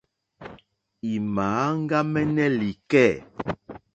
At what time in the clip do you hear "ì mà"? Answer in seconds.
1.11-1.45